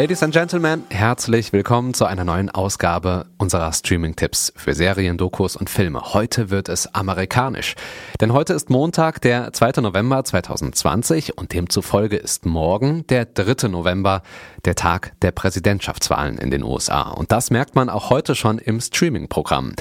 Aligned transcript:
Ladies 0.00 0.22
and 0.22 0.32
Gentlemen, 0.32 0.84
herzlich 0.90 1.52
willkommen 1.52 1.92
zu 1.92 2.04
einer 2.04 2.22
neuen 2.22 2.50
Ausgabe 2.50 3.26
unserer 3.36 3.72
Streaming-Tipps 3.72 4.52
für 4.54 4.72
Serien, 4.72 5.18
Dokus 5.18 5.56
und 5.56 5.68
Filme. 5.68 6.14
Heute 6.14 6.50
wird 6.50 6.68
es 6.68 6.94
amerikanisch. 6.94 7.74
Denn 8.20 8.32
heute 8.32 8.52
ist 8.52 8.70
Montag, 8.70 9.20
der 9.22 9.52
2. 9.52 9.80
November 9.80 10.22
2020 10.22 11.36
und 11.36 11.52
demzufolge 11.52 12.14
ist 12.14 12.46
morgen, 12.46 13.08
der 13.08 13.24
3. 13.24 13.66
November, 13.66 14.22
der 14.64 14.76
Tag 14.76 15.14
der 15.20 15.32
Präsidentschaftswahlen 15.32 16.38
in 16.38 16.52
den 16.52 16.62
USA. 16.62 17.10
Und 17.10 17.32
das 17.32 17.50
merkt 17.50 17.74
man 17.74 17.90
auch 17.90 18.08
heute 18.08 18.36
schon 18.36 18.58
im 18.58 18.80
Streaming-Programm. 18.80 19.72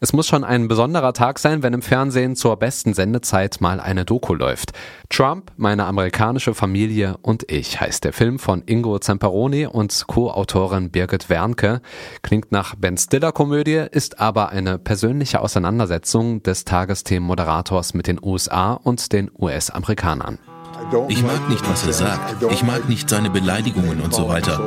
Es 0.00 0.12
muss 0.12 0.26
schon 0.26 0.44
ein 0.44 0.68
besonderer 0.68 1.12
Tag 1.12 1.38
sein, 1.38 1.62
wenn 1.62 1.72
im 1.72 1.82
Fernsehen 1.82 2.36
zur 2.36 2.56
besten 2.56 2.92
Sendezeit 2.92 3.60
mal 3.60 3.80
eine 3.80 4.04
Doku 4.04 4.34
läuft. 4.34 4.72
Trump, 5.08 5.52
meine 5.56 5.86
amerikanische 5.86 6.54
Familie 6.54 7.16
und 7.22 7.50
ich 7.50 7.80
heißt 7.80 8.04
der 8.04 8.12
Film 8.12 8.38
von 8.38 8.62
Ingo 8.66 8.98
Zamperoni 8.98 9.66
und 9.66 10.04
Co-Autorin 10.06 10.90
Birgit 10.90 11.30
Wernke. 11.30 11.80
Klingt 12.22 12.52
nach 12.52 12.74
Ben 12.74 12.98
Stiller 12.98 13.32
Komödie, 13.32 13.86
ist 13.90 14.20
aber 14.20 14.50
eine 14.50 14.78
persönliche 14.78 15.40
Auseinandersetzung 15.40 16.42
des 16.42 16.64
Tagesthemenmoderators 16.64 17.94
mit 17.94 18.06
den 18.06 18.20
USA 18.22 18.74
und 18.74 19.12
den 19.12 19.30
US-Amerikanern. 19.38 20.38
Ich 21.08 21.22
mag 21.22 21.48
nicht, 21.48 21.66
was 21.70 21.86
er 21.86 21.94
sagt. 21.94 22.42
Ich 22.50 22.62
mag 22.62 22.86
nicht 22.86 23.08
seine 23.08 23.30
Beleidigungen 23.30 24.02
und 24.02 24.12
so 24.12 24.28
weiter. 24.28 24.60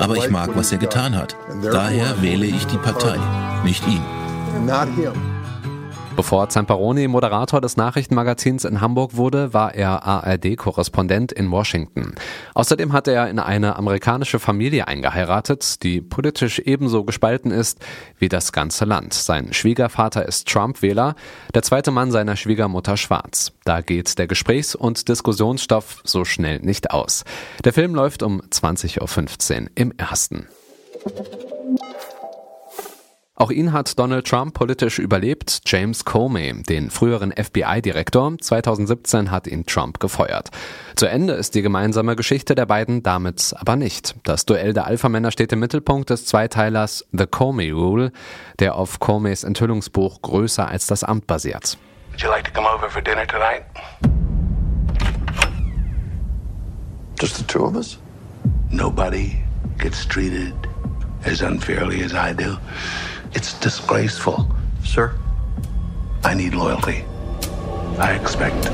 Aber 0.00 0.16
ich 0.16 0.28
mag, 0.28 0.56
was 0.56 0.72
er 0.72 0.78
getan 0.78 1.16
hat. 1.16 1.36
Daher 1.62 2.20
wähle 2.20 2.46
ich 2.46 2.66
die 2.66 2.78
Partei, 2.78 3.16
nicht 3.64 3.86
ihn 3.86 4.02
not 4.60 4.88
him. 4.88 5.12
Bevor 6.16 6.48
Zamperoni 6.48 7.08
Moderator 7.08 7.60
des 7.60 7.76
Nachrichtenmagazins 7.76 8.64
in 8.64 8.80
Hamburg 8.80 9.16
wurde, 9.16 9.52
war 9.52 9.74
er 9.74 10.02
ARD-Korrespondent 10.04 11.30
in 11.30 11.50
Washington. 11.50 12.14
Außerdem 12.54 12.94
hat 12.94 13.06
er 13.06 13.28
in 13.28 13.38
eine 13.38 13.76
amerikanische 13.76 14.38
Familie 14.38 14.88
eingeheiratet, 14.88 15.82
die 15.82 16.00
politisch 16.00 16.58
ebenso 16.60 17.04
gespalten 17.04 17.50
ist 17.50 17.84
wie 18.18 18.30
das 18.30 18.52
ganze 18.52 18.86
Land. 18.86 19.12
Sein 19.12 19.52
Schwiegervater 19.52 20.24
ist 20.24 20.48
Trump-Wähler, 20.48 21.16
der 21.54 21.62
zweite 21.62 21.90
Mann 21.90 22.10
seiner 22.10 22.36
Schwiegermutter 22.36 22.96
schwarz. 22.96 23.52
Da 23.64 23.82
geht 23.82 24.18
der 24.18 24.26
Gesprächs- 24.26 24.74
und 24.74 25.08
Diskussionsstoff 25.10 26.00
so 26.04 26.24
schnell 26.24 26.60
nicht 26.60 26.92
aus. 26.92 27.24
Der 27.62 27.74
Film 27.74 27.94
läuft 27.94 28.22
um 28.22 28.40
20.15 28.40 29.60
Uhr 29.60 29.68
im 29.74 29.92
ersten. 29.98 30.48
Auch 33.38 33.50
ihn 33.50 33.74
hat 33.74 33.98
Donald 33.98 34.26
Trump 34.26 34.54
politisch 34.54 34.98
überlebt. 34.98 35.60
James 35.66 36.06
Comey, 36.06 36.62
den 36.62 36.88
früheren 36.88 37.32
FBI-Direktor, 37.32 38.38
2017 38.38 39.30
hat 39.30 39.46
ihn 39.46 39.66
Trump 39.66 40.00
gefeuert. 40.00 40.48
Zu 40.96 41.04
Ende 41.04 41.34
ist 41.34 41.54
die 41.54 41.60
gemeinsame 41.60 42.16
Geschichte 42.16 42.54
der 42.54 42.64
beiden 42.64 43.02
damit 43.02 43.54
aber 43.58 43.76
nicht. 43.76 44.14
Das 44.24 44.46
Duell 44.46 44.72
der 44.72 44.86
Alpha-Männer 44.86 45.30
steht 45.32 45.52
im 45.52 45.58
Mittelpunkt 45.58 46.08
des 46.08 46.24
Zweiteilers 46.24 47.04
The 47.12 47.26
Comey 47.26 47.70
Rule, 47.72 48.10
der 48.58 48.74
auf 48.74 49.00
Comeys 49.00 49.44
Enthüllungsbuch 49.44 50.22
Größer 50.22 50.66
als 50.66 50.86
das 50.86 51.04
Amt 51.04 51.26
basiert. 51.26 51.76
Would 52.12 52.22
you 52.22 52.30
like 52.30 52.44
to 52.44 52.52
come 52.52 52.66
over 52.66 52.88
for 52.88 53.02
dinner 53.02 53.26
tonight? 53.26 53.64
Just 57.20 57.36
the 57.36 57.44
two 57.44 57.66
of 57.66 57.74
us? 57.74 57.98
Nobody 58.70 59.36
gets 59.78 60.06
treated 60.06 60.54
as 61.26 61.42
unfairly 61.42 62.02
as 62.02 62.14
I 62.14 62.32
do. 62.32 62.56
It's 63.34 63.58
disgraceful. 63.60 64.46
Sir? 64.84 65.12
I 66.24 66.34
need 66.34 66.54
loyalty. 66.54 67.04
I 67.98 68.14
expect 68.14 68.70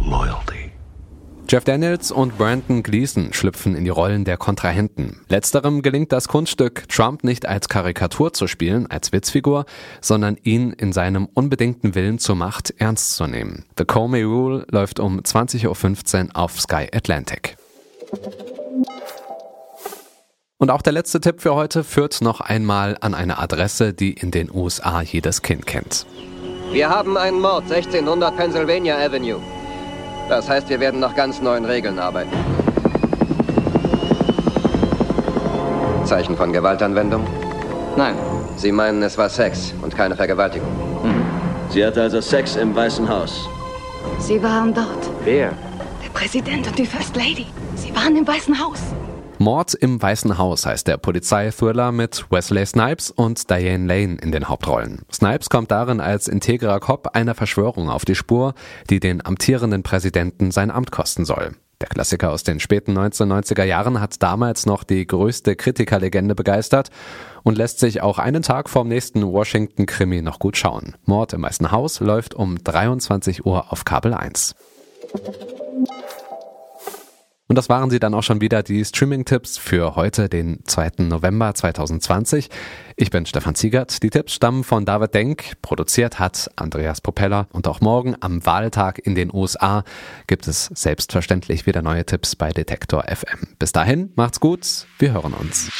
loyalty. 0.00 0.72
Jeff 1.48 1.64
Daniels 1.64 2.12
und 2.12 2.38
Brandon 2.38 2.82
Gleason 2.82 3.32
schlüpfen 3.32 3.74
in 3.74 3.82
die 3.82 3.90
Rollen 3.90 4.24
der 4.24 4.36
Kontrahenten. 4.36 5.20
Letzterem 5.28 5.82
gelingt 5.82 6.12
das 6.12 6.28
Kunststück, 6.28 6.88
Trump 6.88 7.24
nicht 7.24 7.44
als 7.44 7.68
Karikatur 7.68 8.32
zu 8.32 8.46
spielen, 8.46 8.88
als 8.88 9.12
Witzfigur, 9.12 9.64
sondern 10.00 10.36
ihn 10.42 10.72
in 10.72 10.92
seinem 10.92 11.26
unbedingten 11.26 11.96
Willen 11.96 12.20
zur 12.20 12.36
Macht 12.36 12.74
ernst 12.78 13.16
zu 13.16 13.26
nehmen. 13.26 13.64
The 13.76 13.84
Comey 13.84 14.22
Rule 14.22 14.64
läuft 14.70 15.00
um 15.00 15.20
20.15 15.20 16.28
Uhr 16.28 16.36
auf 16.36 16.60
Sky 16.60 16.86
Atlantic. 16.92 17.56
Und 20.60 20.70
auch 20.70 20.82
der 20.82 20.92
letzte 20.92 21.22
Tipp 21.22 21.40
für 21.40 21.54
heute 21.54 21.82
führt 21.82 22.20
noch 22.20 22.42
einmal 22.42 22.98
an 23.00 23.14
eine 23.14 23.38
Adresse, 23.38 23.94
die 23.94 24.12
in 24.12 24.30
den 24.30 24.50
USA 24.52 25.00
jedes 25.00 25.40
Kind 25.40 25.64
kennt. 25.64 26.04
Wir 26.70 26.90
haben 26.90 27.16
einen 27.16 27.40
Mord, 27.40 27.62
1600 27.62 28.36
Pennsylvania 28.36 28.98
Avenue. 28.98 29.40
Das 30.28 30.50
heißt, 30.50 30.68
wir 30.68 30.78
werden 30.78 31.00
nach 31.00 31.16
ganz 31.16 31.40
neuen 31.40 31.64
Regeln 31.64 31.98
arbeiten. 31.98 32.30
Zeichen 36.04 36.36
von 36.36 36.52
Gewaltanwendung? 36.52 37.26
Nein. 37.96 38.16
Sie 38.56 38.70
meinen, 38.70 39.02
es 39.02 39.16
war 39.16 39.30
Sex 39.30 39.72
und 39.80 39.96
keine 39.96 40.14
Vergewaltigung? 40.14 40.68
Mhm. 41.02 41.24
Sie 41.70 41.82
hatte 41.82 42.02
also 42.02 42.20
Sex 42.20 42.56
im 42.56 42.76
Weißen 42.76 43.08
Haus. 43.08 43.48
Sie 44.18 44.42
waren 44.42 44.74
dort. 44.74 45.10
Wer? 45.24 45.54
Der 46.04 46.10
Präsident 46.12 46.66
und 46.66 46.78
die 46.78 46.84
First 46.84 47.16
Lady. 47.16 47.46
Sie 47.76 47.96
waren 47.96 48.14
im 48.14 48.28
Weißen 48.28 48.62
Haus. 48.62 48.80
Mord 49.40 49.72
im 49.72 50.02
Weißen 50.02 50.36
Haus 50.36 50.66
heißt 50.66 50.86
der 50.86 50.98
Polizeithriller 50.98 51.92
mit 51.92 52.26
Wesley 52.30 52.66
Snipes 52.66 53.10
und 53.10 53.48
Diane 53.48 53.86
Lane 53.86 54.18
in 54.20 54.32
den 54.32 54.50
Hauptrollen. 54.50 55.00
Snipes 55.10 55.48
kommt 55.48 55.70
darin 55.70 55.98
als 55.98 56.28
integrer 56.28 56.78
Cop 56.78 57.16
einer 57.16 57.34
Verschwörung 57.34 57.88
auf 57.88 58.04
die 58.04 58.14
Spur, 58.14 58.52
die 58.90 59.00
den 59.00 59.24
amtierenden 59.24 59.82
Präsidenten 59.82 60.50
sein 60.50 60.70
Amt 60.70 60.90
kosten 60.90 61.24
soll. 61.24 61.52
Der 61.80 61.88
Klassiker 61.88 62.32
aus 62.32 62.42
den 62.42 62.60
späten 62.60 62.98
1990er 62.98 63.64
Jahren 63.64 63.98
hat 63.98 64.22
damals 64.22 64.66
noch 64.66 64.84
die 64.84 65.06
größte 65.06 65.56
Kritikerlegende 65.56 66.34
begeistert 66.34 66.90
und 67.42 67.56
lässt 67.56 67.78
sich 67.78 68.02
auch 68.02 68.18
einen 68.18 68.42
Tag 68.42 68.68
vorm 68.68 68.88
nächsten 68.88 69.22
Washington-Krimi 69.22 70.20
noch 70.20 70.38
gut 70.38 70.58
schauen. 70.58 70.96
Mord 71.06 71.32
im 71.32 71.42
Weißen 71.42 71.72
Haus 71.72 72.00
läuft 72.00 72.34
um 72.34 72.62
23 72.62 73.46
Uhr 73.46 73.72
auf 73.72 73.86
Kabel 73.86 74.12
1. 74.12 74.54
Und 77.50 77.56
das 77.56 77.68
waren 77.68 77.90
sie 77.90 77.98
dann 77.98 78.14
auch 78.14 78.22
schon 78.22 78.40
wieder, 78.40 78.62
die 78.62 78.84
Streaming-Tipps 78.84 79.58
für 79.58 79.96
heute, 79.96 80.28
den 80.28 80.60
2. 80.66 80.90
November 80.98 81.52
2020. 81.52 82.48
Ich 82.94 83.10
bin 83.10 83.26
Stefan 83.26 83.56
Ziegert. 83.56 84.04
Die 84.04 84.10
Tipps 84.10 84.34
stammen 84.34 84.62
von 84.62 84.84
David 84.84 85.14
Denk. 85.14 85.60
Produziert 85.60 86.20
hat 86.20 86.48
Andreas 86.54 87.00
Propeller. 87.00 87.48
Und 87.52 87.66
auch 87.66 87.80
morgen 87.80 88.14
am 88.20 88.46
Wahltag 88.46 89.00
in 89.04 89.16
den 89.16 89.34
USA 89.34 89.82
gibt 90.28 90.46
es 90.46 90.66
selbstverständlich 90.66 91.66
wieder 91.66 91.82
neue 91.82 92.06
Tipps 92.06 92.36
bei 92.36 92.50
Detektor 92.52 93.02
FM. 93.08 93.48
Bis 93.58 93.72
dahin, 93.72 94.12
macht's 94.14 94.38
gut. 94.38 94.86
Wir 95.00 95.12
hören 95.14 95.34
uns. 95.34 95.72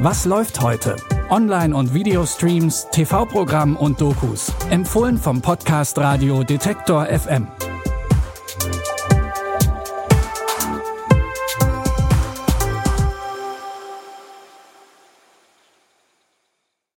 Was 0.00 0.26
läuft 0.26 0.60
heute? 0.60 0.96
Online- 1.30 1.74
und 1.74 1.94
Videostreams, 1.94 2.88
TV-Programm 2.92 3.74
und 3.74 4.02
Dokus. 4.02 4.52
Empfohlen 4.68 5.16
vom 5.16 5.40
Podcast 5.40 5.96
Radio 5.96 6.44
Detektor 6.44 7.06
FM. 7.06 7.48